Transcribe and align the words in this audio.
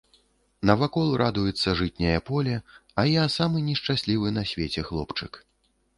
Навакол 0.69 1.11
радуецца 1.21 1.75
жытняе 1.83 2.17
поле, 2.31 2.55
а 3.03 3.07
я 3.23 3.27
самы 3.37 3.57
нешчаслівы 3.69 4.27
на 4.39 4.43
свеце 4.53 4.81
хлопчык. 4.89 5.31